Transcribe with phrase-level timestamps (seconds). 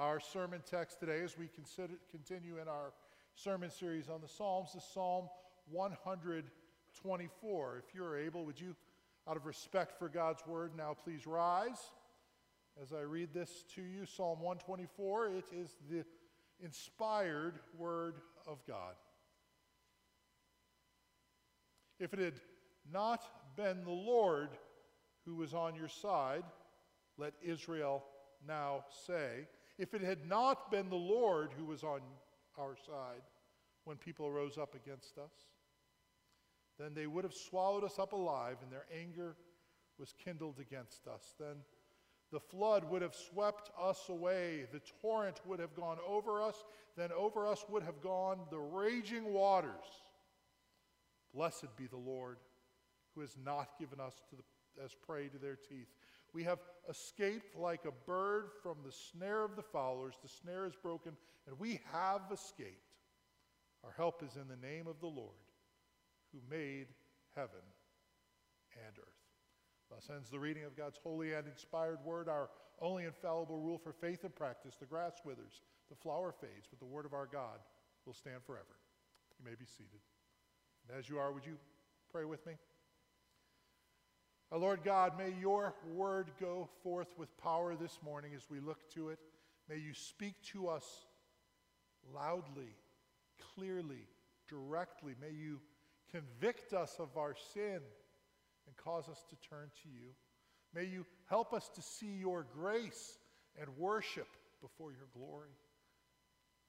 [0.00, 2.94] Our sermon text today, as we consider, continue in our
[3.34, 5.28] sermon series on the Psalms, is Psalm
[5.70, 7.82] 124.
[7.86, 8.74] If you're able, would you,
[9.28, 11.92] out of respect for God's word, now please rise
[12.82, 14.06] as I read this to you?
[14.06, 16.06] Psalm 124, it is the
[16.64, 18.14] inspired word
[18.46, 18.94] of God.
[21.98, 22.40] If it had
[22.90, 23.22] not
[23.54, 24.48] been the Lord
[25.26, 26.44] who was on your side,
[27.18, 28.02] let Israel
[28.48, 29.46] now say.
[29.80, 32.02] If it had not been the Lord who was on
[32.58, 33.22] our side
[33.84, 35.32] when people rose up against us,
[36.78, 39.36] then they would have swallowed us up alive, and their anger
[39.98, 41.34] was kindled against us.
[41.40, 41.56] Then
[42.30, 46.62] the flood would have swept us away, the torrent would have gone over us,
[46.94, 49.70] then over us would have gone the raging waters.
[51.34, 52.36] Blessed be the Lord
[53.14, 54.42] who has not given us the
[54.84, 55.88] as prey to their teeth.
[56.32, 56.58] We have
[56.88, 60.14] escaped like a bird from the snare of the fowlers.
[60.22, 61.12] The snare is broken,
[61.46, 62.94] and we have escaped.
[63.84, 65.30] Our help is in the name of the Lord,
[66.32, 66.86] who made
[67.34, 67.64] heaven
[68.86, 69.06] and earth.
[69.90, 72.50] Thus ends the reading of God's holy and inspired word, our
[72.80, 74.76] only infallible rule for faith and practice.
[74.78, 77.58] The grass withers, the flower fades, but the word of our God
[78.06, 78.78] will stand forever.
[79.38, 80.00] You may be seated.
[80.88, 81.56] And as you are, would you
[82.12, 82.54] pray with me?
[84.52, 88.90] Our Lord God, may your word go forth with power this morning as we look
[88.94, 89.20] to it.
[89.68, 90.84] May you speak to us
[92.12, 92.74] loudly,
[93.54, 94.08] clearly,
[94.48, 95.14] directly.
[95.20, 95.60] May you
[96.10, 97.78] convict us of our sin
[98.66, 100.10] and cause us to turn to you.
[100.74, 103.18] May you help us to see your grace
[103.56, 104.28] and worship
[104.60, 105.54] before your glory.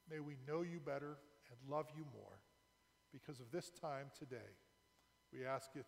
[0.08, 1.18] May we know you better
[1.50, 2.42] and love you more
[3.12, 4.52] because of this time today.
[5.34, 5.88] We ask it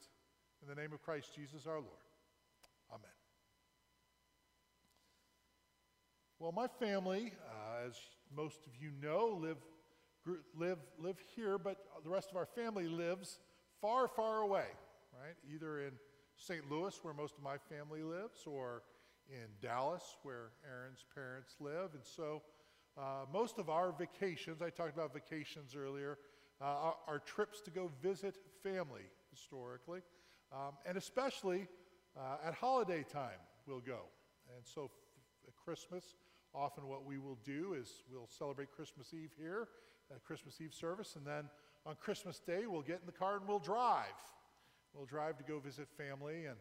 [0.64, 2.06] in the name of Christ Jesus our Lord.
[2.90, 3.02] Amen.
[6.40, 7.98] Well, my family, uh, as
[8.36, 9.58] most of you know, live,
[10.56, 13.40] live, live here, but the rest of our family lives
[13.82, 14.68] far, far away,
[15.14, 15.36] right?
[15.54, 15.92] Either in
[16.38, 16.70] St.
[16.72, 18.84] Louis, where most of my family lives, or
[19.30, 21.90] in Dallas, where Aaron's parents live.
[21.94, 22.42] And so
[22.98, 26.18] uh, most of our vacations, I talked about vacations earlier,
[26.62, 30.02] uh, are, are trips to go visit family historically.
[30.54, 31.68] Um, and especially
[32.16, 34.02] uh, at holiday time, we'll go.
[34.56, 34.92] And so,
[35.48, 36.16] at Christmas,
[36.54, 39.68] often what we will do is we'll celebrate Christmas Eve here,
[40.14, 41.50] at Christmas Eve service, and then
[41.86, 44.06] on Christmas Day, we'll get in the car and we'll drive.
[44.94, 46.46] We'll drive to go visit family.
[46.46, 46.58] And,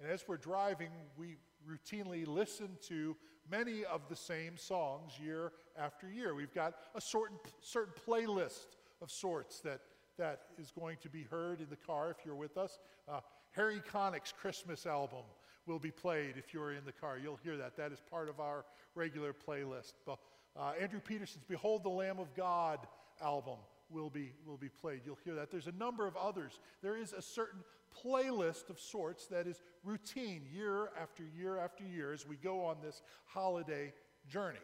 [0.00, 1.36] and as we're driving, we
[1.68, 3.16] routinely listen to
[3.50, 6.34] many of the same songs year after year.
[6.34, 9.80] We've got a certain, certain playlist of sorts that
[10.18, 12.78] that is going to be heard in the car if you're with us.
[13.08, 13.20] Uh,
[13.52, 15.24] Harry Connick's Christmas album
[15.66, 17.18] will be played if you're in the car.
[17.18, 17.76] You'll hear that.
[17.76, 18.64] That is part of our
[18.94, 19.94] regular playlist.
[20.06, 22.80] Uh, Andrew Peterson's Behold the Lamb of God
[23.22, 23.58] album
[23.90, 25.00] will be, will be played.
[25.04, 25.50] You'll hear that.
[25.50, 26.60] There's a number of others.
[26.82, 27.60] There is a certain
[28.04, 32.76] playlist of sorts that is routine year after year after year as we go on
[32.82, 33.92] this holiday
[34.28, 34.58] journey.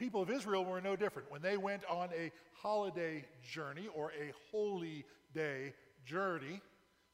[0.00, 1.30] People of Israel were no different.
[1.30, 5.74] When they went on a holiday journey or a holy day
[6.06, 6.62] journey,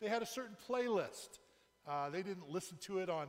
[0.00, 1.41] they had a certain playlist.
[1.84, 3.26] Uh, they didn't listen to it on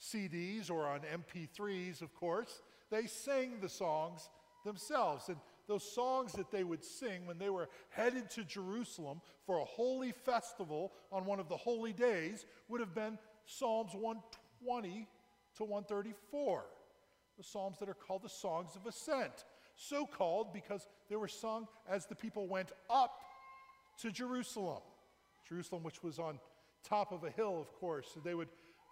[0.00, 2.62] CDs or on MP3s, of course.
[2.88, 4.28] They sang the songs
[4.64, 5.28] themselves.
[5.28, 9.64] And those songs that they would sing when they were headed to Jerusalem for a
[9.64, 15.08] holy festival on one of the holy days would have been Psalms 120
[15.56, 16.64] to 134
[17.40, 19.46] the Psalms that are called the Songs of Ascent.
[19.74, 23.18] So called because they were sung as the people went up
[24.02, 24.82] to Jerusalem.
[25.48, 26.38] Jerusalem, which was on
[26.84, 28.08] top of a hill, of course.
[28.12, 28.50] So they would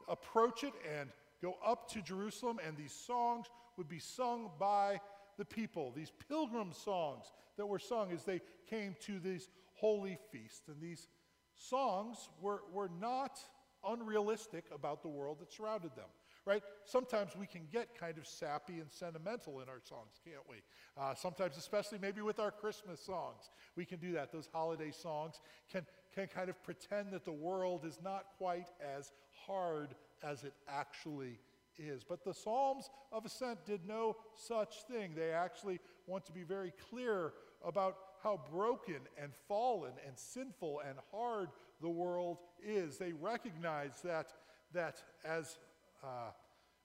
[0.08, 1.10] approach it and
[1.42, 4.98] go up to Jerusalem, and these songs would be sung by
[5.36, 7.26] the people, these pilgrim songs
[7.58, 10.68] that were sung as they came to these holy feasts.
[10.68, 11.06] And these
[11.54, 13.38] songs were, were not
[13.86, 16.08] unrealistic about the world that surrounded them
[16.48, 16.62] right?
[16.86, 20.56] Sometimes we can get kind of sappy and sentimental in our songs, can't we?
[20.96, 24.32] Uh, sometimes, especially maybe with our Christmas songs, we can do that.
[24.32, 25.40] Those holiday songs
[25.70, 25.84] can,
[26.14, 29.12] can kind of pretend that the world is not quite as
[29.46, 31.38] hard as it actually
[31.76, 32.02] is.
[32.02, 35.12] But the Psalms of Ascent did no such thing.
[35.14, 40.96] They actually want to be very clear about how broken and fallen and sinful and
[41.12, 41.50] hard
[41.82, 42.96] the world is.
[42.96, 44.32] They recognize that,
[44.72, 45.58] that as
[46.02, 46.30] uh,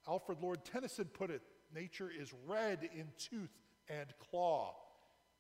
[0.08, 1.42] Alfred Lord Tennyson put it
[1.74, 3.58] nature is red in tooth
[3.90, 4.76] and claw.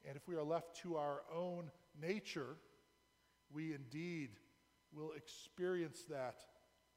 [0.05, 1.71] And if we are left to our own
[2.01, 2.57] nature,
[3.53, 4.31] we indeed
[4.93, 6.43] will experience that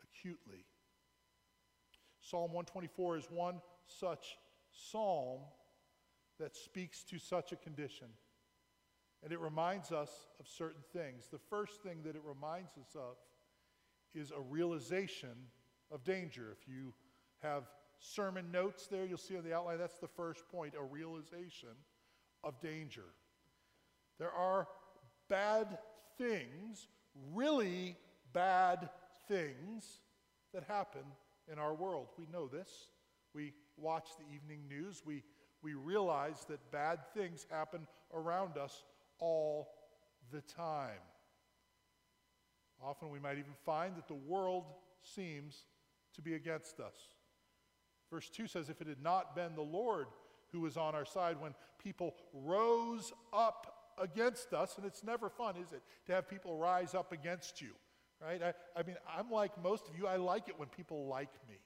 [0.02, 0.64] acutely.
[2.20, 4.38] Psalm 124 is one such
[4.72, 5.40] psalm
[6.38, 8.08] that speaks to such a condition.
[9.22, 11.28] And it reminds us of certain things.
[11.30, 13.16] The first thing that it reminds us of
[14.14, 15.30] is a realization
[15.92, 16.56] of danger.
[16.60, 16.92] If you
[17.42, 17.64] have
[17.98, 21.70] sermon notes there, you'll see on the outline, that's the first point a realization
[22.44, 23.04] of danger.
[24.18, 24.68] There are
[25.28, 25.78] bad
[26.18, 26.88] things,
[27.34, 27.96] really
[28.32, 28.88] bad
[29.28, 30.00] things,
[30.56, 31.02] that happen
[31.52, 32.08] in our world.
[32.18, 32.88] We know this.
[33.34, 35.02] We watch the evening news.
[35.04, 35.22] We,
[35.62, 38.84] we realize that bad things happen around us
[39.18, 39.68] all
[40.32, 41.02] the time.
[42.82, 44.64] Often we might even find that the world
[45.02, 45.64] seems
[46.16, 46.94] to be against us.
[48.10, 50.06] Verse 2 says, If it had not been the Lord
[50.52, 55.56] who was on our side when people rose up against us, and it's never fun,
[55.56, 57.70] is it, to have people rise up against you,
[58.22, 58.42] right?
[58.42, 61.56] I, I mean, I'm like most of you, I like it when people like me,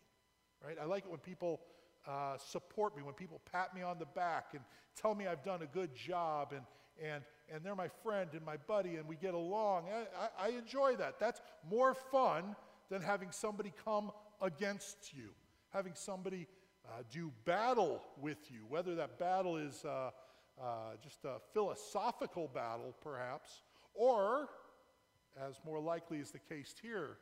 [0.64, 0.76] right?
[0.80, 1.60] I like it when people
[2.06, 4.62] uh, support me, when people pat me on the back and
[4.96, 6.62] tell me I've done a good job, and,
[7.02, 7.22] and,
[7.52, 9.84] and they're my friend and my buddy, and we get along.
[9.92, 11.20] I, I, I enjoy that.
[11.20, 12.56] That's more fun
[12.90, 14.10] than having somebody come
[14.40, 15.30] against you,
[15.70, 16.46] having somebody
[16.86, 20.10] uh, do battle with you, whether that battle is uh,
[20.60, 20.64] uh,
[21.02, 23.62] just a philosophical battle, perhaps,
[23.94, 24.48] or,
[25.40, 27.18] as more likely is the case here,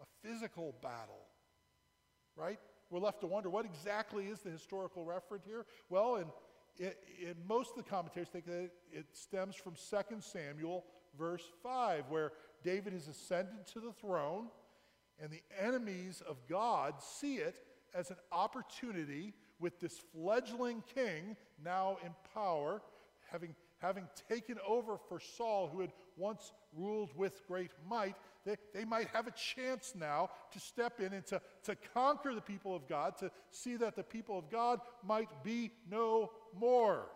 [0.00, 1.26] a physical battle,
[2.36, 2.58] right?
[2.90, 5.66] We're left to wonder what exactly is the historical referent here?
[5.88, 6.26] Well, in,
[7.48, 10.84] most of the commentators think that it stems from 2 Samuel,
[11.18, 12.32] verse 5, where
[12.62, 14.48] David has ascended to the throne,
[15.22, 17.56] and the enemies of God see it
[17.94, 22.82] as an opportunity with this fledgling king now in power,
[23.30, 28.84] having, having taken over for Saul, who had once ruled with great might, they, they
[28.84, 32.86] might have a chance now to step in and to, to conquer the people of
[32.86, 37.06] God, to see that the people of God might be no more.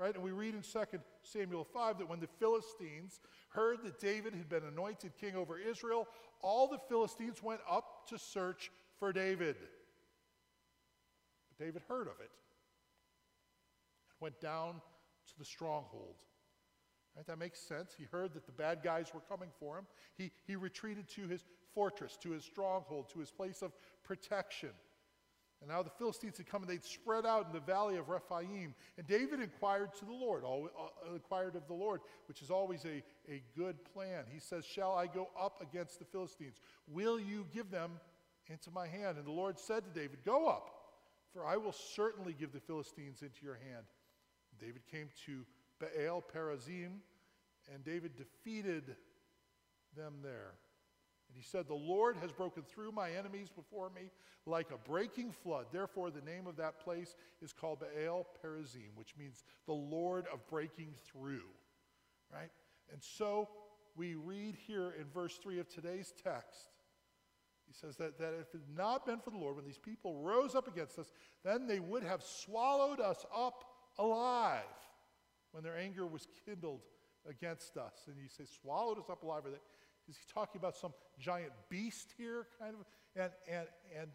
[0.00, 0.14] Right?
[0.14, 3.20] And we read in 2 Samuel 5 that when the Philistines
[3.50, 6.08] heard that David had been anointed king over Israel,
[6.40, 9.56] all the Philistines went up to search for David.
[11.58, 12.30] David heard of it
[14.08, 14.80] and went down
[15.26, 16.16] to the stronghold.
[17.14, 17.92] Right, that makes sense.
[17.98, 19.84] He heard that the bad guys were coming for him.
[20.16, 21.44] He, he retreated to his
[21.74, 23.72] fortress, to his stronghold, to his place of
[24.02, 24.70] protection.
[25.60, 28.74] And now the Philistines had come and they'd spread out in the valley of Rephaim.
[28.96, 33.02] And David inquired to the Lord, uh, inquired of the Lord, which is always a,
[33.30, 34.24] a good plan.
[34.32, 36.56] He says, Shall I go up against the Philistines?
[36.88, 38.00] Will you give them
[38.46, 39.18] into my hand?
[39.18, 40.70] And the Lord said to David, Go up.
[41.32, 43.84] For I will certainly give the Philistines into your hand.
[44.58, 45.44] David came to
[45.78, 46.98] Baal Perazim,
[47.72, 48.96] and David defeated
[49.96, 50.54] them there.
[51.30, 54.10] And he said, The Lord has broken through my enemies before me
[54.46, 55.66] like a breaking flood.
[55.72, 60.46] Therefore, the name of that place is called Baal Perazim, which means the Lord of
[60.48, 61.46] breaking through.
[62.32, 62.50] Right?
[62.92, 63.48] And so
[63.96, 66.70] we read here in verse 3 of today's text
[67.70, 70.16] he says that, that if it had not been for the Lord, when these people
[70.16, 71.12] rose up against us,
[71.44, 73.64] then they would have swallowed us up
[73.96, 74.64] alive
[75.52, 76.80] when their anger was kindled
[77.28, 77.92] against us.
[78.08, 79.44] And you say, swallowed us up alive.
[80.10, 82.84] Is he talking about some giant beast here, kind of?
[83.14, 83.68] And, and,
[83.98, 84.10] and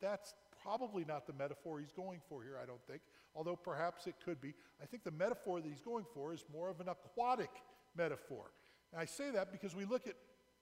[0.00, 3.02] that's probably not the metaphor he's going for here, I don't think,
[3.34, 4.54] although perhaps it could be.
[4.80, 7.50] I think the metaphor that he's going for is more of an aquatic
[7.96, 8.52] metaphor.
[8.92, 10.14] And I say that because we look at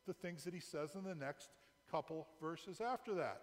[0.07, 1.51] the things that he says in the next
[1.91, 3.43] couple verses after that.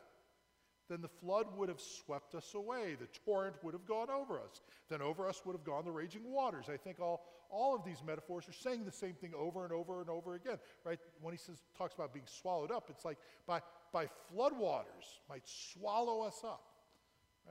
[0.90, 2.96] Then the flood would have swept us away.
[3.00, 4.62] The torrent would have gone over us.
[4.90, 6.66] Then over us would have gone the raging waters.
[6.72, 10.00] I think all, all of these metaphors are saying the same thing over and over
[10.00, 11.00] and over again, right?
[11.22, 16.22] When he says, talks about being swallowed up, it's like by, by floodwaters might swallow
[16.22, 16.64] us up,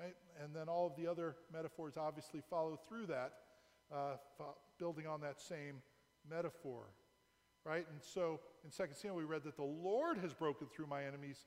[0.00, 0.14] right?
[0.42, 3.32] And then all of the other metaphors obviously follow through that,
[3.94, 4.14] uh,
[4.78, 5.82] building on that same
[6.28, 6.86] metaphor
[7.66, 7.84] right?
[7.90, 11.44] And so in 2 Samuel, we read that the Lord has broken through my enemies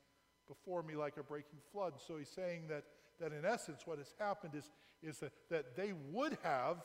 [0.50, 1.94] before me like a breaking flood.
[2.06, 2.84] So he's saying that,
[3.22, 4.70] that in essence, what has happened is,
[5.01, 6.77] is that, that they would have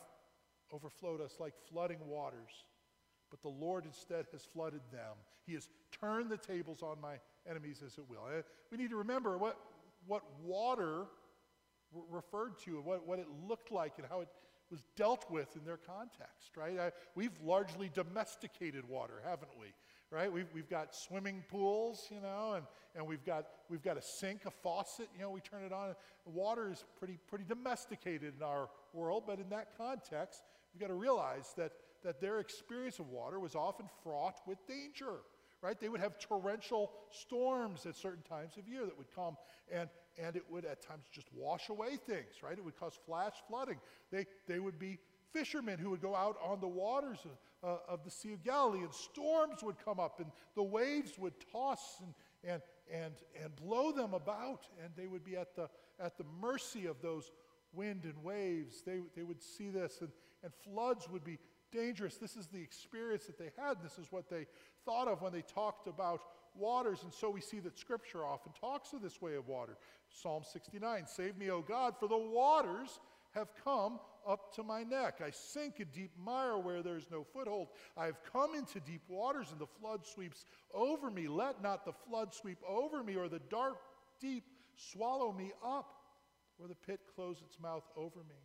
[0.72, 2.64] overflowed us like flooding waters,
[3.30, 5.16] but the Lord instead has flooded them.
[5.46, 7.14] He has turned the tables on my
[7.48, 8.26] enemies, as it will.
[8.32, 9.58] And we need to remember what,
[10.06, 11.06] what water
[12.10, 14.28] referred to, what, what it looked like, and how it
[14.70, 16.78] was dealt with in their context, right?
[16.78, 19.68] I, we've largely domesticated water, haven't we?
[20.10, 20.32] Right?
[20.32, 24.42] We've, we've got swimming pools, you know, and, and we've, got, we've got a sink,
[24.46, 25.94] a faucet, you know, we turn it on.
[26.24, 30.94] Water is pretty, pretty domesticated in our world, but in that context, we've got to
[30.94, 31.72] realize that,
[32.04, 35.20] that their experience of water was often fraught with danger
[35.64, 35.80] right?
[35.80, 39.38] They would have torrential storms at certain times of year that would come
[39.72, 39.88] and,
[40.22, 42.56] and it would at times just wash away things, right?
[42.56, 43.78] It would cause flash flooding.
[44.12, 44.98] They, they would be
[45.34, 48.82] fishermen who would go out on the waters of, uh, of the Sea of Galilee,
[48.82, 52.14] and storms would come up, and the waves would toss and,
[52.44, 55.68] and, and, and blow them about, and they would be at the,
[56.00, 57.32] at the mercy of those
[57.74, 58.82] wind and waves.
[58.86, 60.10] They, they would see this, and,
[60.42, 61.38] and floods would be
[61.72, 62.16] dangerous.
[62.16, 63.82] This is the experience that they had.
[63.82, 64.46] This is what they
[64.84, 66.20] thought of when they talked about
[66.54, 67.02] waters.
[67.02, 69.76] And so we see that Scripture often talks of this way of water.
[70.08, 73.00] Psalm 69 Save me, O God, for the waters
[73.34, 75.20] have come up to my neck.
[75.24, 77.68] I sink in deep mire where there is no foothold.
[77.96, 81.28] I have come into deep waters, and the flood sweeps over me.
[81.28, 83.76] Let not the flood sweep over me, or the dark
[84.20, 84.44] deep
[84.76, 85.94] swallow me up,
[86.58, 88.36] or the pit close its mouth over me.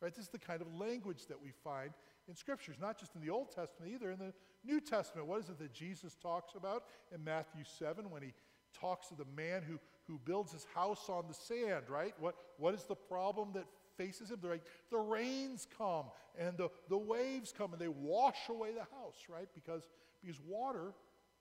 [0.00, 0.14] Right?
[0.14, 1.90] This is the kind of language that we find
[2.28, 4.32] in scriptures, not just in the Old Testament either, in the
[4.64, 5.26] New Testament.
[5.26, 8.32] What is it that Jesus talks about in Matthew 7 when he
[8.78, 12.14] talks to the man who, who builds his house on the sand, right?
[12.18, 13.66] What, what is the problem that
[13.96, 14.38] faces him?
[14.40, 16.06] They're Like, the rains come
[16.38, 19.48] and the, the waves come and they wash away the house, right?
[19.54, 19.88] Because,
[20.22, 20.92] because water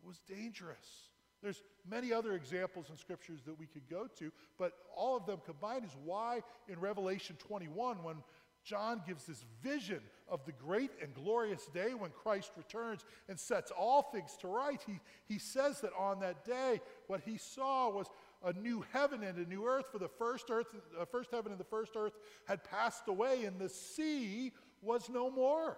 [0.05, 1.09] was dangerous.
[1.41, 5.39] There's many other examples in scriptures that we could go to, but all of them
[5.45, 8.15] combined is why in Revelation 21, when
[8.63, 13.71] John gives this vision of the great and glorious day when Christ returns and sets
[13.71, 14.81] all things to right.
[14.87, 18.07] He, he says that on that day, what he saw was
[18.43, 20.67] a new heaven and a new earth, for the first earth,
[20.99, 22.13] uh, first heaven and the first earth
[22.45, 25.77] had passed away, and the sea was no more.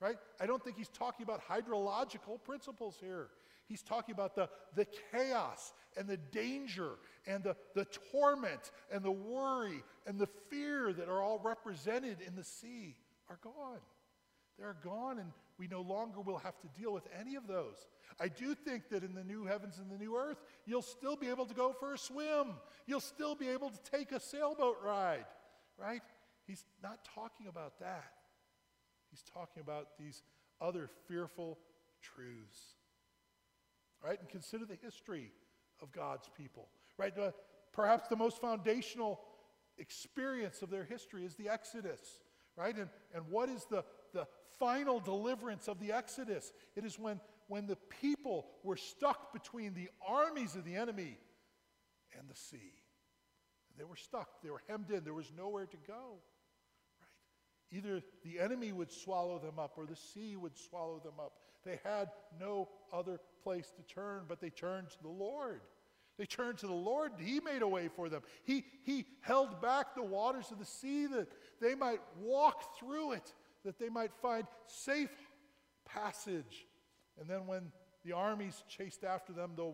[0.00, 0.16] Right?
[0.40, 3.28] I don't think he's talking about hydrological principles here.
[3.66, 6.92] He's talking about the, the chaos and the danger
[7.26, 12.34] and the, the torment and the worry and the fear that are all represented in
[12.34, 12.96] the sea
[13.28, 13.78] are gone.
[14.58, 17.86] They're gone, and we no longer will have to deal with any of those.
[18.18, 21.28] I do think that in the new heavens and the new earth, you'll still be
[21.28, 22.54] able to go for a swim.
[22.86, 25.26] You'll still be able to take a sailboat ride,
[25.78, 26.02] right?
[26.46, 28.10] He's not talking about that.
[29.10, 30.22] He's talking about these
[30.60, 31.58] other fearful
[32.02, 32.74] truths
[34.02, 34.18] right?
[34.18, 35.32] And consider the history
[35.82, 37.12] of God's people, right?
[37.72, 39.20] Perhaps the most foundational
[39.78, 42.20] experience of their history is the Exodus,
[42.56, 42.76] right?
[42.76, 44.26] And, and what is the, the
[44.58, 46.52] final deliverance of the Exodus?
[46.76, 51.18] It is when, when the people were stuck between the armies of the enemy
[52.18, 52.74] and the sea.
[53.78, 56.18] They were stuck, they were hemmed in, there was nowhere to go.
[57.00, 57.78] Right?
[57.78, 61.32] Either the enemy would swallow them up or the sea would swallow them up.
[61.64, 65.62] They had no other place to turn, but they turned to the Lord.
[66.20, 67.12] They turned to the Lord.
[67.18, 68.20] He made a way for them.
[68.44, 71.28] He, he held back the waters of the sea that
[71.62, 73.32] they might walk through it,
[73.64, 75.08] that they might find safe
[75.86, 76.66] passage.
[77.18, 77.72] And then when
[78.04, 79.72] the armies chased after them, the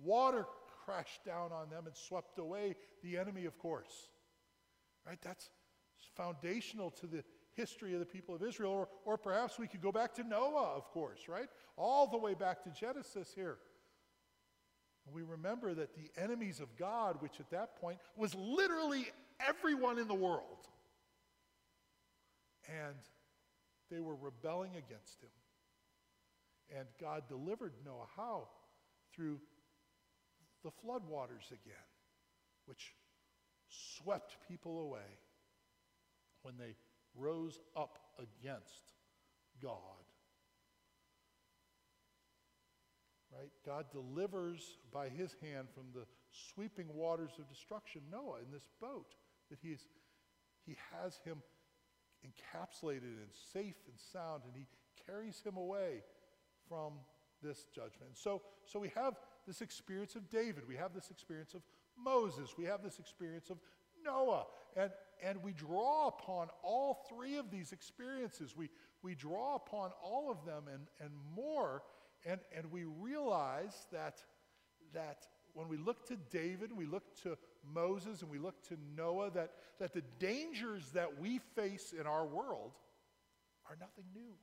[0.00, 0.46] water
[0.84, 4.08] crashed down on them and swept away the enemy, of course.
[5.04, 5.18] Right?
[5.20, 5.50] That's
[6.14, 7.24] foundational to the
[7.54, 8.70] history of the people of Israel.
[8.70, 11.48] Or, or perhaps we could go back to Noah, of course, right?
[11.76, 13.58] All the way back to Genesis here.
[15.08, 19.06] And we remember that the enemies of God, which at that point was literally
[19.40, 20.68] everyone in the world,
[22.68, 22.96] and
[23.90, 25.30] they were rebelling against him.
[26.78, 28.48] And God delivered Noah how?
[29.14, 29.40] Through
[30.62, 31.88] the floodwaters again,
[32.66, 32.92] which
[33.68, 35.08] swept people away
[36.42, 36.74] when they
[37.16, 38.92] rose up against
[39.62, 39.72] God.
[43.36, 43.50] Right?
[43.64, 49.14] God delivers by his hand from the sweeping waters of destruction Noah in this boat
[49.50, 49.86] that he's,
[50.64, 51.42] he has him
[52.24, 54.66] encapsulated and safe and sound, and he
[55.06, 56.02] carries him away
[56.68, 56.94] from
[57.42, 58.12] this judgment.
[58.14, 59.14] So, so we have
[59.46, 61.62] this experience of David, we have this experience of
[62.02, 63.58] Moses, we have this experience of
[64.04, 64.44] Noah.
[64.76, 64.90] And,
[65.22, 68.54] and we draw upon all three of these experiences.
[68.56, 68.68] We,
[69.02, 71.82] we draw upon all of them and, and more.
[72.24, 74.22] And, and we realize that,
[74.92, 77.36] that when we look to David, we look to
[77.74, 82.26] Moses, and we look to Noah, that, that the dangers that we face in our
[82.26, 82.72] world
[83.68, 84.34] are nothing new,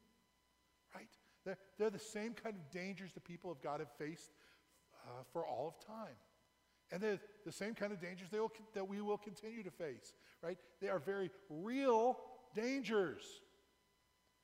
[0.93, 1.09] right?
[1.45, 4.31] They're, they're the same kind of dangers the people of God have faced
[5.05, 6.15] uh, for all of time.
[6.91, 10.13] And they're the same kind of dangers will, that we will continue to face,
[10.43, 10.57] right?
[10.81, 12.17] They are very real
[12.53, 13.23] dangers.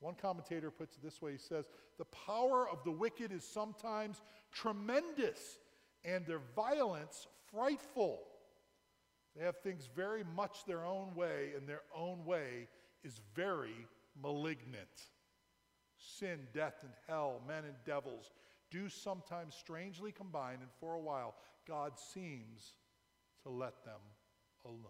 [0.01, 1.65] One commentator puts it this way he says,
[1.97, 5.59] The power of the wicked is sometimes tremendous
[6.03, 8.19] and their violence frightful.
[9.37, 12.67] They have things very much their own way, and their own way
[13.03, 13.87] is very
[14.21, 15.09] malignant.
[15.97, 18.31] Sin, death, and hell, men and devils
[18.71, 21.35] do sometimes strangely combine, and for a while,
[21.67, 22.73] God seems
[23.43, 24.01] to let them
[24.65, 24.81] alone.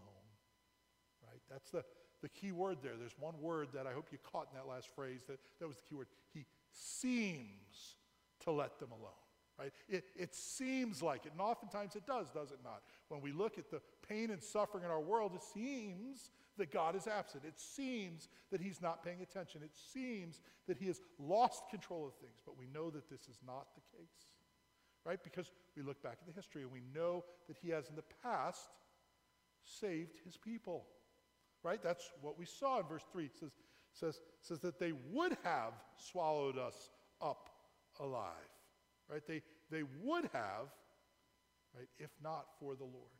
[1.28, 1.42] Right?
[1.50, 1.84] That's the,
[2.22, 2.94] the key word there.
[2.98, 5.22] There's one word that I hope you caught in that last phrase.
[5.28, 6.08] That, that was the key word.
[6.34, 7.96] He seems
[8.44, 9.12] to let them alone.
[9.60, 9.72] Right?
[9.88, 12.82] It, it seems like it, and oftentimes it does, does it not?
[13.10, 16.96] When we look at the pain and suffering in our world, it seems that God
[16.96, 17.44] is absent.
[17.46, 19.62] It seems that He's not paying attention.
[19.64, 23.38] It seems that He has lost control of things, but we know that this is
[23.46, 24.32] not the case.
[25.06, 25.24] Right?
[25.24, 28.04] Because we look back at the history and we know that He has in the
[28.24, 28.70] past
[29.64, 30.86] saved His people.
[31.64, 31.82] Right?
[31.84, 33.26] That's what we saw in verse 3.
[33.26, 33.52] It says,
[33.94, 36.90] says, says that they would have swallowed us
[37.22, 37.50] up
[38.00, 38.32] alive.
[39.10, 39.22] Right?
[39.28, 40.68] They, they would have,
[41.76, 43.12] right, if not for the Lord.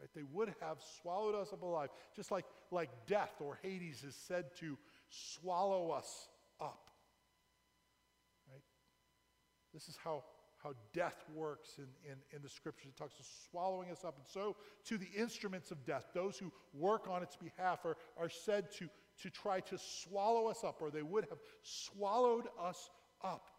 [0.00, 0.10] Right?
[0.14, 4.46] They would have swallowed us up alive, just like, like death or Hades is said
[4.60, 4.76] to
[5.08, 6.28] swallow us
[6.60, 6.90] up.
[8.50, 8.62] Right?
[9.72, 10.24] This is how,
[10.66, 12.90] how death works in, in, in the scriptures.
[12.94, 14.16] It talks of swallowing us up.
[14.16, 14.56] And so,
[14.86, 18.88] to the instruments of death, those who work on its behalf are, are said to,
[19.22, 22.90] to try to swallow us up, or they would have swallowed us
[23.22, 23.50] up.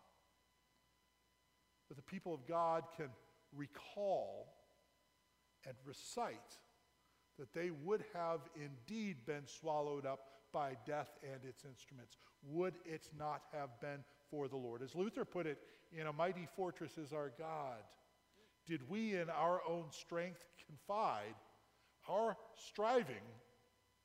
[1.87, 3.07] But the people of God can
[3.55, 4.53] recall
[5.65, 6.57] and recite
[7.39, 10.19] that they would have indeed been swallowed up
[10.51, 12.17] by death and its instruments.
[12.43, 14.81] Would it not have been for the Lord?
[14.81, 15.59] As Luther put it,
[15.91, 17.77] in a mighty fortress is our God.
[18.65, 21.35] Did we in our own strength confide,
[22.09, 23.15] our striving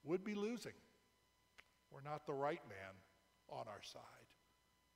[0.05, 0.73] would be losing.
[1.91, 4.03] We're not the right man on our side,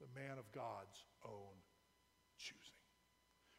[0.01, 1.55] the man of God's own
[2.39, 2.61] choosing.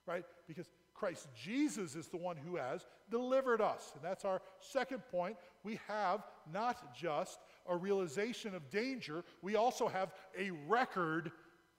[0.06, 0.26] Right?
[0.48, 3.92] Because Christ Jesus is the one who has delivered us.
[3.96, 5.38] And that's our second point.
[5.64, 11.32] We have not just a realization of danger, we also have a record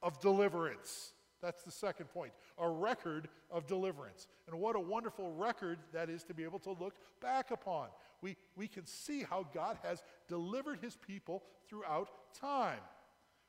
[0.02, 1.12] of deliverance.
[1.42, 4.26] That's the second point a record of deliverance.
[4.50, 7.88] And what a wonderful record that is to be able to look back upon.
[8.20, 12.08] We, we can see how God has delivered his people throughout
[12.40, 12.80] time.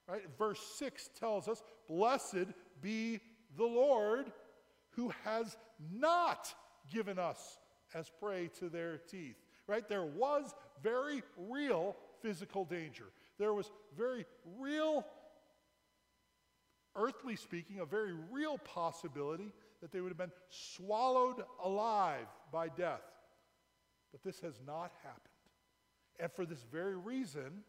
[0.07, 0.23] Right?
[0.37, 2.47] Verse 6 tells us, Blessed
[2.81, 3.19] be
[3.57, 4.31] the Lord
[4.91, 5.57] who has
[5.91, 6.53] not
[6.91, 7.57] given us
[7.93, 9.37] as prey to their teeth.
[9.67, 9.87] Right?
[9.87, 13.05] There was very real physical danger.
[13.37, 14.25] There was very
[14.57, 15.05] real,
[16.95, 23.01] earthly speaking, a very real possibility that they would have been swallowed alive by death.
[24.11, 25.23] But this has not happened.
[26.19, 27.63] And for this very reason,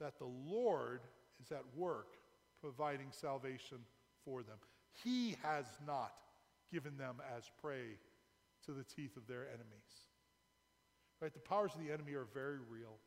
[0.00, 1.00] that the Lord
[1.42, 2.16] is at work
[2.60, 3.78] providing salvation
[4.24, 4.56] for them.
[5.04, 6.12] He has not
[6.70, 7.98] given them as prey
[8.64, 10.10] to the teeth of their enemies.
[11.20, 11.32] Right?
[11.32, 12.98] The powers of the enemy are very real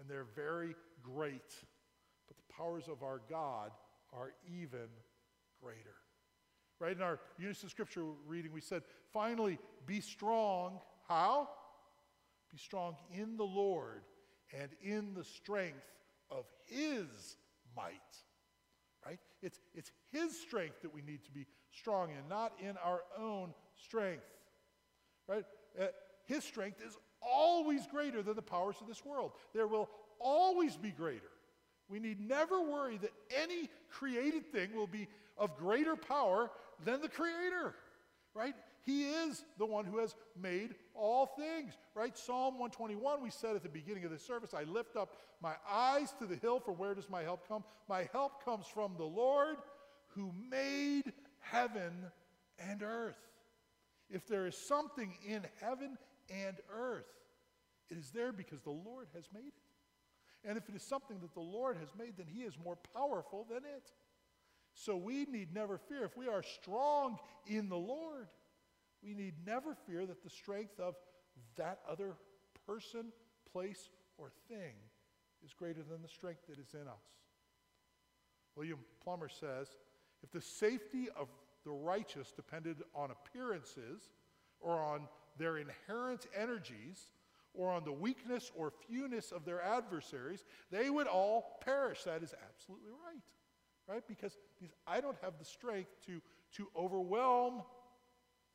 [0.00, 1.54] and they're very great,
[2.26, 3.70] but the powers of our God
[4.12, 4.88] are even
[5.62, 5.96] greater.
[6.78, 6.96] Right?
[6.96, 10.80] In our unison scripture reading, we said, finally, be strong.
[11.08, 11.48] How?
[12.50, 14.02] Be strong in the Lord
[14.52, 15.86] and in the strength
[16.30, 17.36] of his
[17.76, 17.92] might.
[19.06, 19.18] Right?
[19.42, 23.54] It's, it's his strength that we need to be strong in, not in our own
[23.74, 24.24] strength.
[25.28, 25.44] Right?
[25.80, 25.86] Uh,
[26.26, 29.32] his strength is always greater than the powers of this world.
[29.54, 29.88] There will
[30.20, 31.31] always be greater.
[31.88, 36.50] We need never worry that any created thing will be of greater power
[36.84, 37.74] than the Creator,
[38.34, 38.54] right?
[38.84, 42.16] He is the one who has made all things, right?
[42.16, 46.12] Psalm 121, we said at the beginning of the service, I lift up my eyes
[46.18, 47.64] to the hill, for where does my help come?
[47.88, 49.56] My help comes from the Lord
[50.08, 51.92] who made heaven
[52.58, 53.16] and earth.
[54.10, 55.96] If there is something in heaven
[56.30, 57.06] and earth,
[57.90, 59.54] it is there because the Lord has made it.
[60.44, 63.46] And if it is something that the Lord has made, then He is more powerful
[63.48, 63.92] than it.
[64.74, 66.04] So we need never fear.
[66.04, 68.26] If we are strong in the Lord,
[69.02, 70.94] we need never fear that the strength of
[71.56, 72.14] that other
[72.66, 73.12] person,
[73.52, 74.74] place, or thing
[75.44, 77.04] is greater than the strength that is in us.
[78.56, 79.68] William Plumer says
[80.22, 81.28] if the safety of
[81.64, 84.10] the righteous depended on appearances
[84.60, 87.08] or on their inherent energies
[87.54, 92.04] or on the weakness or fewness of their adversaries, they would all perish.
[92.04, 93.22] That is absolutely right.
[93.88, 94.02] Right?
[94.06, 96.20] Because, because I don't have the strength to,
[96.56, 97.62] to overwhelm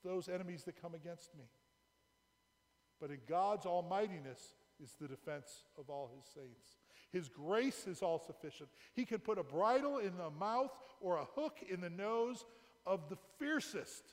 [0.03, 1.43] those enemies that come against me.
[2.99, 6.77] But in God's almightiness is the defense of all his saints.
[7.12, 8.69] His grace is all sufficient.
[8.93, 12.45] He can put a bridle in the mouth or a hook in the nose
[12.86, 14.03] of the fiercest.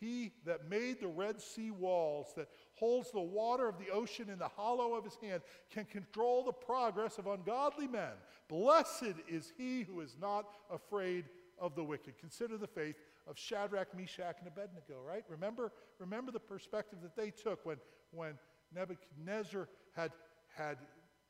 [0.00, 2.48] He that made the Red Sea walls, that
[2.82, 5.40] holds the water of the ocean in the hollow of his hand,
[5.70, 8.10] can control the progress of ungodly men.
[8.48, 11.26] Blessed is he who is not afraid
[11.60, 12.18] of the wicked.
[12.18, 12.96] Consider the faith
[13.28, 15.22] of Shadrach, Meshach, and Abednego, right?
[15.28, 17.76] Remember, remember the perspective that they took when,
[18.10, 18.36] when
[18.74, 20.10] Nebuchadnezzar had,
[20.48, 20.78] had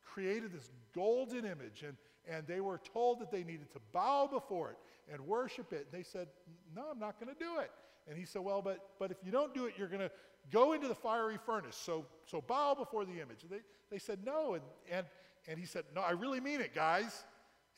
[0.03, 4.71] created this golden image and, and they were told that they needed to bow before
[4.71, 4.79] it
[5.12, 5.93] and worship it.
[5.93, 6.29] They said,
[6.75, 7.71] No, I'm not going to do it.
[8.09, 10.11] And he said, Well, but, but if you don't do it, you're going to
[10.50, 11.76] go into the fiery furnace.
[11.76, 13.44] So, so bow before the image.
[13.48, 14.55] They, they said, No.
[14.55, 15.07] And, and,
[15.48, 17.24] and he said, No, I really mean it, guys.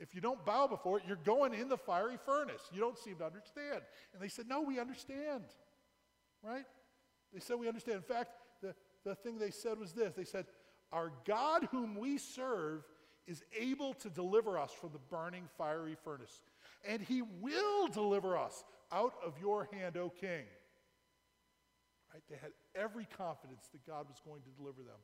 [0.01, 2.63] If you don't bow before it, you're going in the fiery furnace.
[2.73, 3.83] You don't seem to understand.
[4.13, 5.45] And they said, No, we understand.
[6.43, 6.65] Right?
[7.33, 7.97] They said, We understand.
[7.97, 8.75] In fact, the,
[9.05, 10.47] the thing they said was this they said,
[10.93, 12.83] Our God, whom we serve,
[13.27, 16.43] is able to deliver us from the burning fiery furnace,
[16.87, 20.45] and he will deliver us out of your hand, O king.
[22.15, 22.23] Right?
[22.31, 25.03] They had every confidence that God was going to deliver them.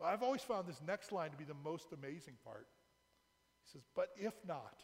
[0.00, 2.66] But I've always found this next line to be the most amazing part.
[3.64, 4.82] He says, But if not,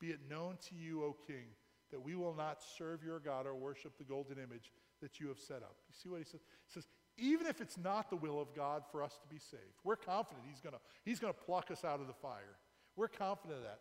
[0.00, 1.52] be it known to you, O king,
[1.92, 5.38] that we will not serve your God or worship the golden image that you have
[5.38, 5.76] set up.
[5.88, 6.40] You see what he says?
[6.66, 9.82] He says, even if it's not the will of God for us to be saved,
[9.84, 12.56] we're confident He's going he's going to pluck us out of the fire.
[12.96, 13.80] We're confident of that.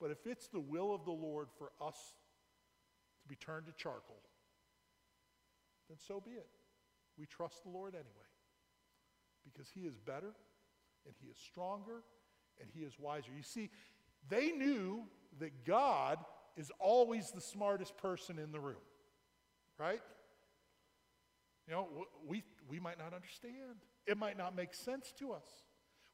[0.00, 1.96] But if it's the will of the Lord for us
[3.22, 4.20] to be turned to charcoal,
[5.92, 6.48] then so be it.
[7.18, 8.30] We trust the Lord anyway
[9.44, 10.32] because He is better
[11.04, 12.02] and He is stronger
[12.58, 13.30] and He is wiser.
[13.36, 13.68] You see,
[14.30, 15.02] they knew
[15.38, 16.18] that God
[16.56, 18.80] is always the smartest person in the room,
[19.78, 20.00] right?
[21.68, 21.88] You know,
[22.26, 23.76] we, we might not understand.
[24.06, 25.48] It might not make sense to us.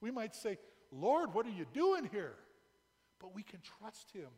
[0.01, 0.59] We might say,
[0.91, 2.35] Lord, what are you doing here?
[3.21, 4.29] But we can trust him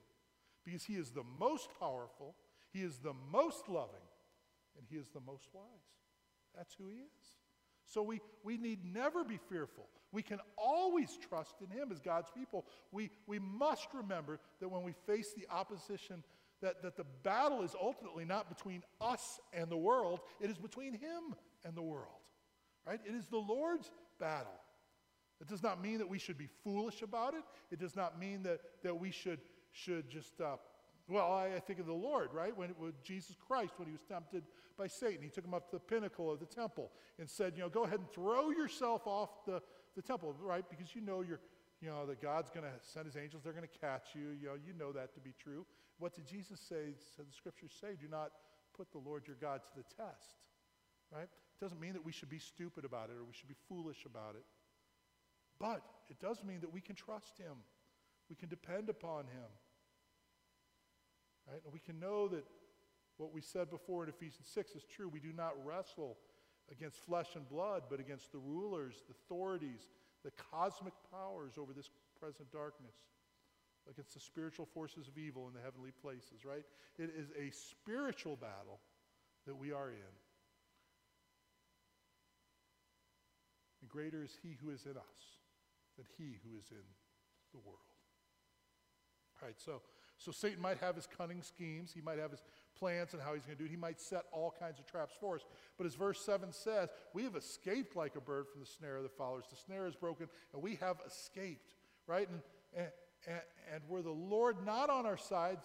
[0.64, 2.34] because he is the most powerful,
[2.72, 4.00] he is the most loving,
[4.76, 5.64] and he is the most wise.
[6.56, 7.26] That's who he is.
[7.86, 9.88] So we, we need never be fearful.
[10.12, 12.66] We can always trust in him as God's people.
[12.92, 16.22] We, we must remember that when we face the opposition
[16.62, 20.92] that, that the battle is ultimately not between us and the world, it is between
[20.92, 22.20] him and the world.
[22.86, 23.00] Right?
[23.04, 24.60] It is the Lord's battle.
[25.40, 27.42] It does not mean that we should be foolish about it.
[27.70, 29.40] It does not mean that, that we should,
[29.72, 30.56] should just, uh,
[31.10, 32.56] well, I, I, think of the Lord, right?
[32.56, 34.44] When it was Jesus Christ, when he was tempted
[34.78, 37.62] by Satan, he took him up to the pinnacle of the temple and said, you
[37.62, 39.60] know, go ahead and throw yourself off the,
[39.96, 40.64] the temple, right?
[40.70, 41.40] Because you know you're,
[41.82, 44.30] you know, that God's going to send his angels, they're going to catch you.
[44.40, 45.66] You know, you know that to be true.
[45.98, 46.94] What did Jesus say?
[47.16, 48.30] Said the scriptures say, do not
[48.76, 50.38] put the Lord your God to the test.
[51.12, 51.24] Right?
[51.24, 54.06] It doesn't mean that we should be stupid about it or we should be foolish
[54.06, 54.44] about it.
[55.58, 57.56] But it does mean that we can trust him.
[58.30, 59.50] We can depend upon him.
[61.48, 61.60] Right?
[61.64, 62.44] And we can know that
[63.16, 65.08] what we said before in Ephesians 6 is true.
[65.08, 66.16] We do not wrestle
[66.70, 69.88] against flesh and blood, but against the rulers, the authorities,
[70.24, 72.94] the cosmic powers over this present darkness
[73.88, 76.64] against the spiritual forces of evil in the heavenly places, right?
[76.98, 78.80] It is a spiritual battle
[79.46, 80.14] that we are in.
[83.80, 85.20] And greater is he who is in us
[85.96, 86.84] than he who is in
[87.52, 87.78] the world.
[89.40, 89.80] All right, so,
[90.20, 91.92] so Satan might have his cunning schemes.
[91.94, 92.42] He might have his
[92.78, 93.70] plans and how he's going to do it.
[93.70, 95.42] He might set all kinds of traps for us.
[95.78, 99.16] But as verse 7 says, we have escaped like a bird from the snare that
[99.16, 99.44] follows.
[99.48, 101.72] The snare is broken, and we have escaped,
[102.06, 102.28] right?
[102.28, 102.40] And,
[102.76, 102.88] and,
[103.26, 103.40] and,
[103.72, 105.56] and were the Lord not on our side,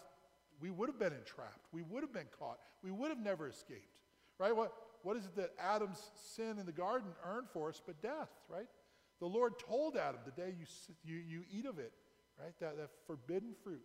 [0.62, 1.68] we would have been entrapped.
[1.74, 2.60] We would have been caught.
[2.82, 4.00] We would have never escaped.
[4.40, 4.56] Right?
[4.56, 4.72] What,
[5.04, 8.68] what is it that Adam's sin in the garden earned for us but death, right?
[9.20, 10.66] The Lord told Adam, the day you,
[11.04, 11.92] you, you eat of it,
[12.42, 13.82] right, that, that forbidden fruit,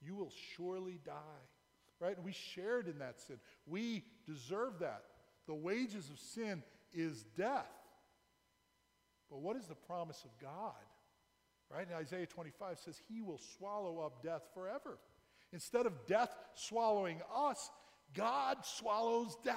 [0.00, 1.44] you will surely die.
[2.00, 2.22] Right?
[2.22, 3.38] We shared in that sin.
[3.66, 5.02] We deserve that.
[5.46, 7.66] The wages of sin is death.
[9.30, 10.72] But what is the promise of God?
[11.70, 11.86] Right?
[11.92, 14.98] Isaiah 25 says, He will swallow up death forever.
[15.52, 17.70] Instead of death swallowing us,
[18.14, 19.56] God swallows death.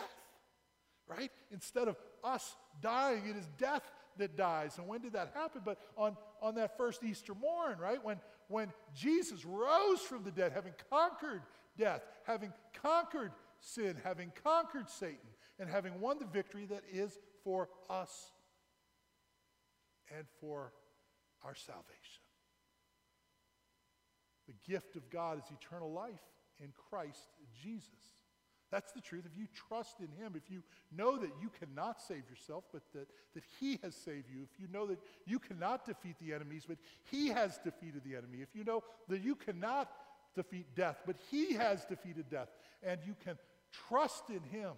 [1.07, 1.31] Right?
[1.51, 3.83] Instead of us dying, it is death
[4.17, 4.77] that dies.
[4.77, 5.61] And when did that happen?
[5.63, 8.03] But on, on that first Easter morn, right?
[8.03, 8.17] When,
[8.51, 11.41] when Jesus rose from the dead, having conquered
[11.77, 15.17] death, having conquered sin, having conquered Satan,
[15.59, 18.31] and having won the victory that is for us
[20.15, 20.73] and for
[21.43, 22.21] our salvation.
[24.47, 26.21] The gift of God is eternal life
[26.59, 27.29] in Christ
[27.63, 27.87] Jesus.
[28.71, 29.25] That's the truth.
[29.25, 30.63] If you trust in Him, if you
[30.95, 34.67] know that you cannot save yourself, but that, that He has saved you, if you
[34.71, 36.77] know that you cannot defeat the enemies, but
[37.11, 39.91] He has defeated the enemy, if you know that you cannot
[40.35, 42.49] defeat death, but He has defeated death,
[42.81, 43.37] and you can
[43.89, 44.71] trust in Him,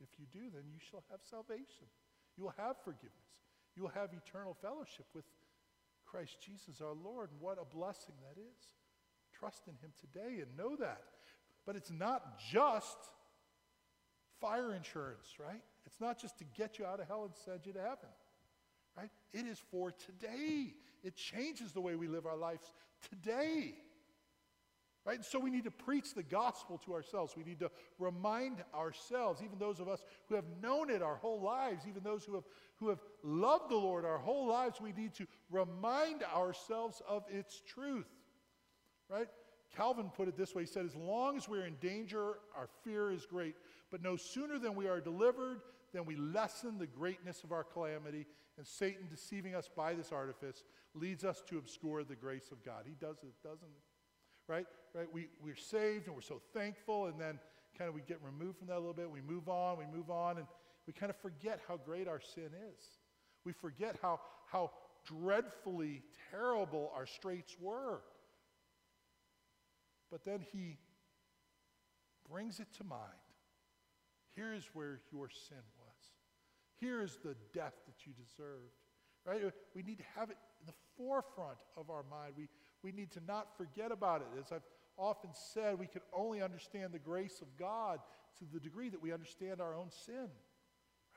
[0.00, 1.90] if you do, then you shall have salvation.
[2.36, 3.12] You will have forgiveness.
[3.76, 5.24] You will have eternal fellowship with
[6.06, 7.30] Christ Jesus our Lord.
[7.32, 8.62] And what a blessing that is.
[9.38, 11.02] Trust in Him today and know that.
[11.66, 12.96] But it's not just
[14.40, 15.62] fire insurance, right?
[15.86, 18.08] It's not just to get you out of hell and send you to heaven,
[18.96, 19.10] right?
[19.32, 20.74] It is for today.
[21.02, 22.72] It changes the way we live our lives
[23.10, 23.74] today.
[25.06, 25.16] Right?
[25.16, 27.34] And so we need to preach the gospel to ourselves.
[27.34, 31.40] We need to remind ourselves, even those of us who have known it our whole
[31.40, 32.44] lives, even those who have,
[32.76, 37.62] who have loved the Lord our whole lives, we need to remind ourselves of its
[37.66, 38.10] truth.
[39.08, 39.26] Right?
[39.76, 43.10] Calvin put it this way He said, As long as we're in danger, our fear
[43.10, 43.54] is great.
[43.90, 45.60] But no sooner than we are delivered,
[45.92, 50.64] than we lessen the greatness of our calamity, and Satan, deceiving us by this artifice,
[50.94, 52.84] leads us to obscure the grace of God.
[52.86, 53.82] He does it, doesn't it?
[54.50, 54.66] right?
[54.94, 55.06] Right?
[55.12, 57.38] We, we're saved and we're so thankful, and then
[57.78, 59.10] kind of we get removed from that a little bit.
[59.10, 60.46] We move on, we move on, and
[60.86, 62.84] we kind of forget how great our sin is.
[63.44, 64.72] We forget how, how
[65.06, 68.00] dreadfully terrible our straits were.
[70.10, 70.78] But then he
[72.28, 73.02] brings it to mind.
[74.34, 75.90] Here is where your sin was.
[76.80, 78.74] Here is the death that you deserved.
[79.24, 79.52] Right?
[79.74, 82.34] We need to have it in the forefront of our mind.
[82.36, 82.48] We,
[82.82, 84.28] we need to not forget about it.
[84.38, 88.00] As I've often said, we can only understand the grace of God
[88.38, 90.28] to the degree that we understand our own sin.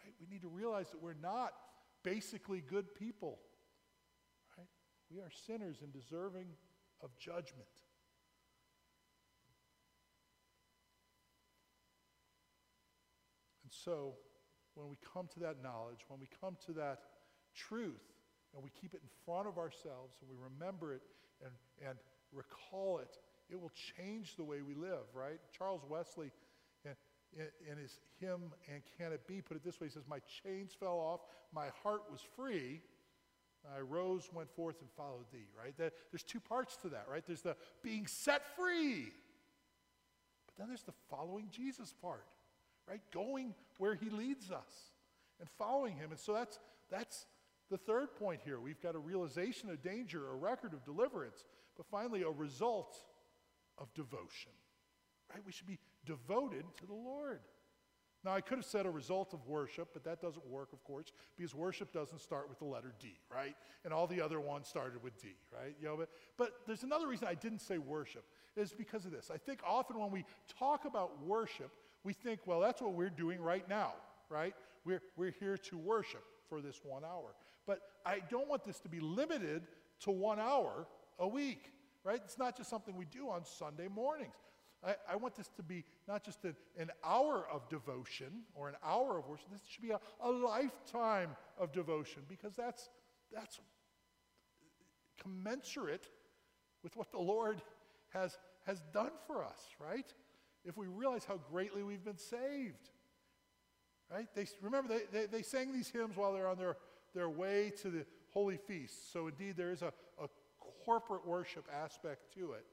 [0.04, 0.14] Right?
[0.20, 1.54] We need to realize that we're not
[2.04, 3.40] basically good people.
[4.58, 4.68] Right?
[5.10, 6.48] We are sinners and deserving
[7.02, 7.68] of judgment.
[13.64, 14.14] And so,
[14.76, 17.00] when we come to that knowledge, when we come to that
[17.56, 18.02] truth,
[18.54, 21.02] and we keep it in front of ourselves and we remember it
[21.44, 21.52] and,
[21.88, 21.98] and
[22.32, 23.18] recall it,
[23.50, 25.40] it will change the way we live, right?
[25.56, 26.32] Charles Wesley,
[26.86, 30.20] in, in, his hymn, And Can It Be, put it this way He says, My
[30.44, 31.22] chains fell off,
[31.54, 32.82] my heart was free.
[33.76, 35.76] I rose, went forth, and followed thee, right?
[35.78, 37.24] That, there's two parts to that, right?
[37.26, 39.14] There's the being set free,
[40.46, 42.26] but then there's the following Jesus part,
[42.88, 43.02] right?
[43.14, 44.92] Going where he leads us
[45.40, 46.12] and following him.
[46.12, 46.60] And so that's,
[46.92, 47.26] that's
[47.70, 51.86] the third point here we've got a realization of danger, a record of deliverance, but
[51.88, 52.96] finally, a result
[53.78, 54.52] of devotion.
[55.34, 55.42] Right?
[55.46, 57.40] We should be devoted to the Lord.
[58.24, 61.12] Now, I could have said a result of worship, but that doesn't work, of course,
[61.36, 63.56] because worship doesn't start with the letter D, right?
[63.84, 65.76] And all the other ones started with D, right?
[65.82, 68.24] You know, but, but there's another reason I didn't say worship,
[68.56, 69.30] is because of this.
[69.34, 70.24] I think often when we
[70.58, 71.72] talk about worship,
[72.04, 73.94] we think, well, that's what we're doing right now,
[74.30, 74.54] right?
[74.86, 77.36] We're, we're here to worship for this one hour.
[77.66, 79.68] But I don't want this to be limited
[80.02, 80.88] to one hour
[81.20, 81.72] a week,
[82.04, 82.20] right?
[82.24, 84.36] It's not just something we do on Sunday mornings.
[84.86, 88.76] I, I want this to be not just an, an, hour of devotion or an
[88.84, 89.48] hour of worship.
[89.50, 92.90] This should be a, a lifetime of devotion because that's,
[93.34, 93.62] that's
[95.22, 96.10] commensurate
[96.84, 97.62] with what the Lord
[98.10, 100.14] has, has done for us, right?
[100.66, 102.90] If we realize how greatly we've been saved,
[104.12, 104.28] right?
[104.36, 106.78] They, remember, they, they, they sang these hymns while they're on their
[107.14, 109.14] their way to the holy feast.
[109.14, 110.28] So indeed, there is a, a
[110.84, 112.66] corporate worship aspect to it,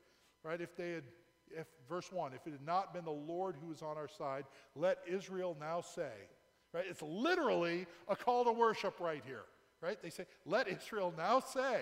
[0.43, 0.61] right?
[0.61, 1.05] If they had,
[1.51, 4.45] if verse one, if it had not been the Lord who was on our side,
[4.75, 6.13] let Israel now say,
[6.73, 6.85] right?
[6.89, 9.45] It's literally a call to worship right here,
[9.83, 10.01] right?
[10.03, 11.81] They say, let Israel now say.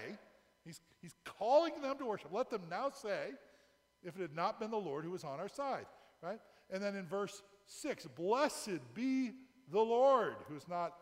[0.64, 2.30] He's, he's calling them to worship.
[2.32, 3.34] Let them now say,
[4.02, 5.86] if it had not been the Lord who was on our side,
[6.22, 6.40] right?
[6.70, 9.32] And then in verse 6, blessed be
[9.70, 10.94] the Lord who is not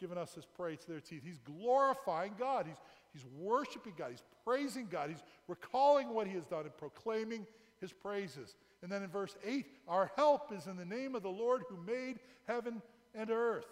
[0.00, 1.22] given us his prey to their teeth.
[1.24, 2.66] He's glorifying God.
[2.66, 2.76] He's,
[3.12, 4.10] he's worshiping God.
[4.10, 5.10] He's praising God.
[5.10, 7.46] He's recalling what he has done and proclaiming
[7.80, 8.56] his praises.
[8.82, 11.76] And then in verse 8, our help is in the name of the Lord who
[11.76, 12.82] made heaven
[13.14, 13.66] and earth.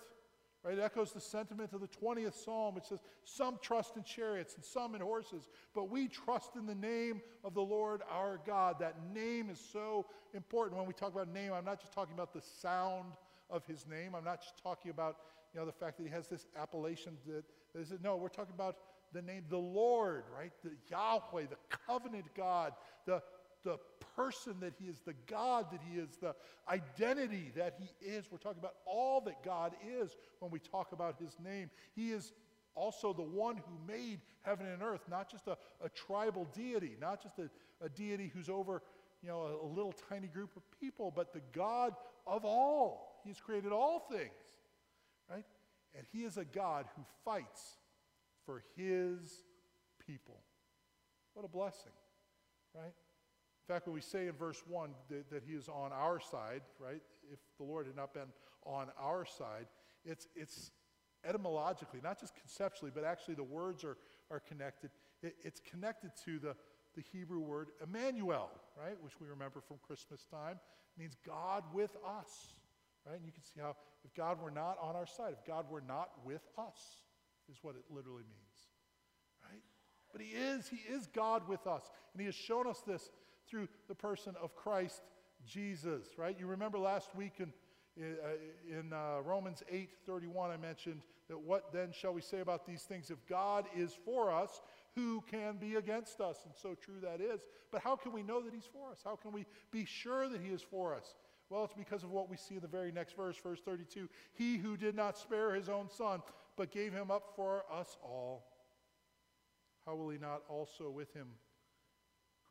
[0.64, 0.79] Right?
[0.79, 4.64] It echoes the sentiment of the 20th Psalm, which says, Some trust in chariots and
[4.64, 8.77] some in horses, but we trust in the name of the Lord our God.
[8.79, 10.79] That name is so important.
[10.79, 13.12] When we talk about name, I'm not just talking about the sound
[13.51, 14.14] of his name.
[14.14, 15.16] I'm not just talking about
[15.53, 17.44] you know, the fact that he has this appellation that,
[17.75, 18.77] that is, no, we're talking about
[19.12, 20.53] the name, the Lord, right?
[20.64, 22.72] The Yahweh, the covenant God,
[23.05, 23.22] the,
[23.64, 23.79] the
[24.16, 26.35] person that he is, the God that he is, the
[26.68, 28.27] identity that he is.
[28.31, 31.70] We're talking about all that God is when we talk about his name.
[31.94, 32.33] He is
[32.75, 37.22] also the one who made heaven and earth, not just a, a tribal deity, not
[37.22, 37.48] just a,
[37.85, 38.83] a deity who's over
[39.22, 41.94] you know, a, a little tiny group of people, but the God
[42.27, 43.20] of all.
[43.25, 44.31] He's created all things.
[45.31, 45.44] Right?
[45.96, 47.79] And he is a God who fights
[48.44, 49.44] for his
[50.07, 50.40] people.
[51.35, 51.92] What a blessing,
[52.75, 52.92] right?
[53.68, 56.62] In fact, when we say in verse 1 that, that, he is on our side,
[56.81, 57.01] right?
[57.33, 58.33] If the Lord had not been
[58.66, 59.66] on our side,
[60.05, 60.72] it's, it's
[61.25, 63.96] etymologically, not just conceptually, but actually the words are,
[64.31, 64.90] are connected.
[65.22, 66.57] It, it's connected to the,
[66.96, 70.59] the Hebrew word Emmanuel, right, which we remember from Christmas time,
[70.96, 72.55] it means God with us,
[73.07, 73.16] right?
[73.16, 75.83] And you can see how if God were not on our side, if God were
[75.87, 77.05] not with us,
[77.51, 78.59] is what it literally means,
[79.48, 79.62] right?
[80.11, 83.11] But He is, He is God with us, and He has shown us this
[83.48, 85.02] through the person of Christ
[85.46, 86.37] Jesus, right?
[86.38, 87.52] You remember last week in
[87.96, 93.11] in uh, Romans 8:31 I mentioned that what then shall we say about these things?
[93.11, 94.61] If God is for us
[94.94, 96.38] who can be against us?
[96.44, 97.42] And so true that is.
[97.70, 99.00] But how can we know that he's for us?
[99.05, 101.14] How can we be sure that he is for us?
[101.50, 104.57] Well it's because of what we see in the very next verse verse 32 he
[104.57, 106.22] who did not spare his own son
[106.57, 108.46] but gave him up for us all
[109.85, 111.26] how will he not also with him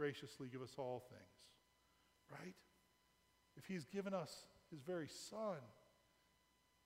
[0.01, 2.55] graciously give us all things right
[3.57, 5.57] if he's given us his very Son,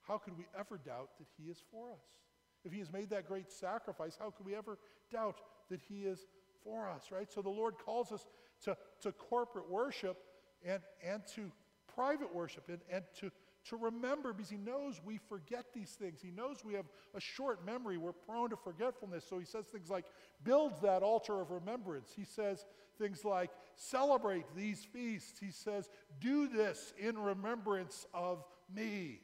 [0.02, 2.20] how could we ever doubt that he is for us?
[2.64, 4.78] If he has made that great sacrifice, how could we ever
[5.12, 5.38] doubt
[5.70, 6.26] that he is
[6.64, 7.32] for us, right?
[7.32, 8.26] So the Lord calls us
[8.64, 10.18] to, to corporate worship
[10.64, 11.52] and, and to
[11.94, 13.32] private worship and, and to,
[13.70, 16.20] to remember because he knows we forget these things.
[16.22, 17.98] He knows we have a short memory.
[17.98, 19.26] We're prone to forgetfulness.
[19.28, 20.06] So he says things like,
[20.44, 22.12] build that altar of remembrance.
[22.16, 22.66] He says
[23.00, 25.40] things like, celebrate these feasts.
[25.40, 29.22] He says, do this in remembrance of me.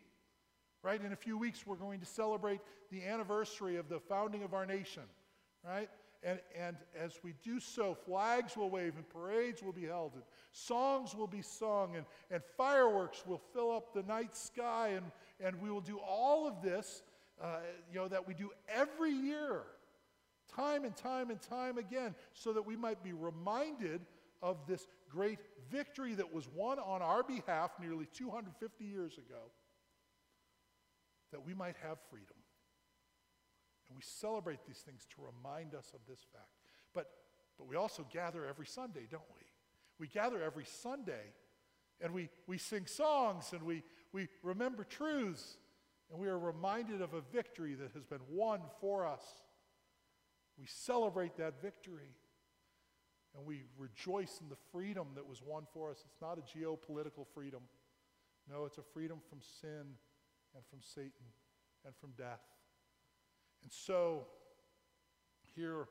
[0.84, 1.04] Right?
[1.04, 4.66] In a few weeks, we're going to celebrate the anniversary of the founding of our
[4.66, 5.04] nation.
[5.64, 5.90] Right?
[6.24, 10.24] And, and as we do so, flags will wave and parades will be held and
[10.52, 14.90] songs will be sung and, and fireworks will fill up the night sky.
[14.90, 15.06] And,
[15.40, 17.02] and we will do all of this,
[17.42, 17.58] uh,
[17.92, 19.64] you know, that we do every year,
[20.56, 24.02] time and time and time again, so that we might be reminded
[24.44, 25.40] of this great
[25.72, 29.42] victory that was won on our behalf nearly 250 years ago,
[31.32, 32.41] that we might have freedom.
[33.92, 36.48] And we celebrate these things to remind us of this fact.
[36.96, 37.10] But,
[37.58, 39.42] but we also gather every Sunday, don't we?
[40.00, 41.34] We gather every Sunday
[42.00, 45.58] and we, we sing songs and we, we remember truths
[46.10, 49.24] and we are reminded of a victory that has been won for us.
[50.58, 52.16] We celebrate that victory
[53.36, 55.98] and we rejoice in the freedom that was won for us.
[56.06, 57.64] It's not a geopolitical freedom.
[58.50, 59.84] No, it's a freedom from sin
[60.56, 61.28] and from Satan
[61.86, 62.40] and from death.
[63.64, 64.26] And so,
[65.56, 65.88] here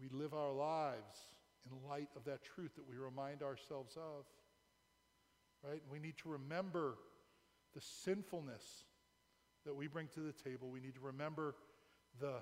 [0.00, 1.18] we live our lives
[1.66, 4.24] in light of that truth that we remind ourselves of.
[5.68, 5.82] Right?
[5.90, 6.96] We need to remember
[7.74, 8.84] the sinfulness
[9.66, 10.68] that we bring to the table.
[10.68, 11.56] We need to remember
[12.20, 12.34] the,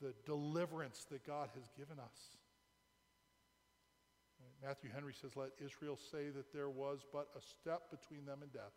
[0.00, 2.36] the deliverance that God has given us.
[4.40, 4.68] Right?
[4.68, 8.52] Matthew Henry says, Let Israel say that there was but a step between them and
[8.52, 8.76] death.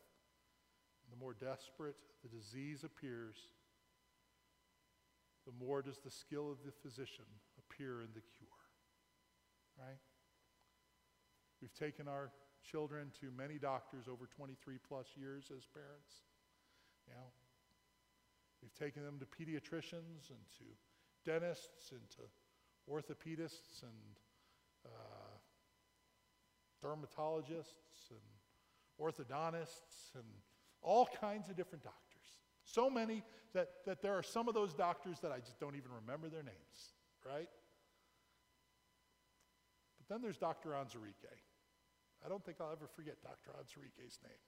[1.03, 3.36] And the more desperate the disease appears,
[5.45, 7.25] the more does the skill of the physician
[7.58, 8.49] appear in the cure.
[9.77, 9.99] Right?
[11.62, 12.32] We've taken our
[12.63, 16.23] children to many doctors over 23 plus years as parents.
[17.08, 17.27] You know,
[18.62, 22.23] we've taken them to pediatricians and to dentists and to
[22.89, 24.19] orthopedists and
[24.86, 25.38] uh,
[26.84, 28.19] dermatologists and
[29.01, 30.23] orthodontists and
[30.82, 32.03] all kinds of different doctors.
[32.65, 33.23] So many
[33.54, 36.43] that, that there are some of those doctors that I just don't even remember their
[36.43, 36.93] names,
[37.26, 37.49] right?
[39.97, 40.69] But then there's Dr.
[40.69, 41.38] Anzarike.
[42.26, 43.52] I don't think I'll ever forget Dr.
[43.60, 44.43] Anzarike's name.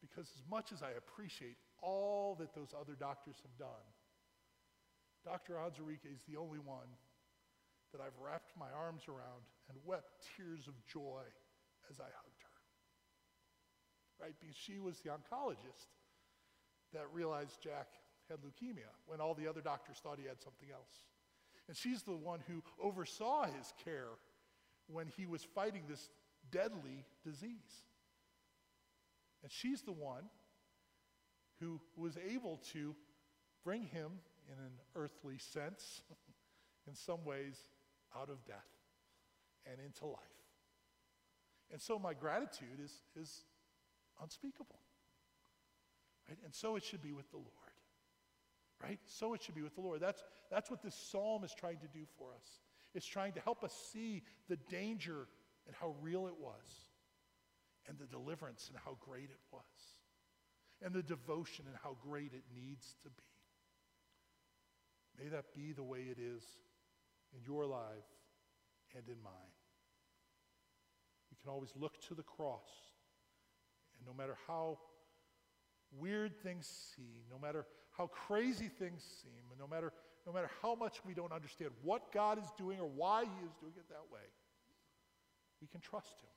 [0.00, 3.86] Because as much as I appreciate all that those other doctors have done,
[5.24, 5.54] Dr.
[5.54, 6.88] Anzarike is the only one
[7.92, 11.24] that I've wrapped my arms around and wept tears of joy
[11.90, 12.37] as I hugged
[14.20, 14.34] right?
[14.40, 15.88] Because she was the oncologist
[16.92, 17.88] that realized Jack
[18.28, 21.06] had leukemia when all the other doctors thought he had something else.
[21.68, 24.08] And she's the one who oversaw his care
[24.86, 26.08] when he was fighting this
[26.50, 27.82] deadly disease.
[29.42, 30.24] And she's the one
[31.60, 32.94] who was able to
[33.64, 34.12] bring him,
[34.50, 36.02] in an earthly sense,
[36.88, 37.56] in some ways,
[38.16, 38.56] out of death
[39.66, 40.18] and into life.
[41.70, 43.44] And so my gratitude is, is
[44.22, 44.80] unspeakable.
[46.28, 46.38] Right?
[46.44, 47.48] And so it should be with the Lord.
[48.82, 49.00] Right?
[49.06, 50.00] So it should be with the Lord.
[50.00, 52.60] That's, that's what this psalm is trying to do for us.
[52.94, 55.26] It's trying to help us see the danger
[55.66, 56.86] and how real it was,
[57.86, 59.62] and the deliverance and how great it was,
[60.82, 63.22] and the devotion and how great it needs to be.
[65.22, 66.42] May that be the way it is
[67.34, 68.08] in your life
[68.96, 69.54] and in mine.
[71.30, 72.70] We can always look to the cross
[73.98, 74.78] and no matter how
[75.96, 79.92] weird things seem, no matter how crazy things seem, and no matter,
[80.26, 83.52] no matter how much we don't understand what God is doing or why He is
[83.60, 84.26] doing it that way,
[85.60, 86.30] we can trust Him.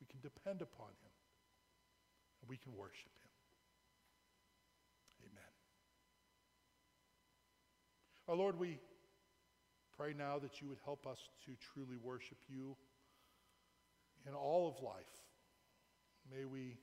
[0.00, 1.12] We can depend upon Him.
[2.42, 3.30] And we can worship Him.
[5.30, 5.52] Amen.
[8.28, 8.78] Our Lord, we
[9.96, 12.76] pray now that you would help us to truly worship you
[14.26, 15.27] in all of life.
[16.34, 16.76] May we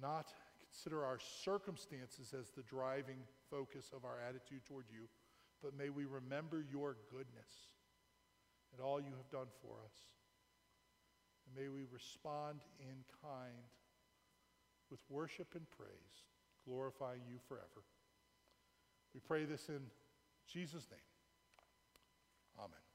[0.00, 3.18] not consider our circumstances as the driving
[3.50, 5.08] focus of our attitude toward you,
[5.62, 7.74] but may we remember your goodness
[8.72, 9.96] and all you have done for us.
[11.46, 13.66] And may we respond in kind
[14.90, 16.24] with worship and praise,
[16.66, 17.84] glorifying you forever.
[19.14, 19.80] We pray this in
[20.46, 21.00] Jesus' name.
[22.58, 22.87] Amen.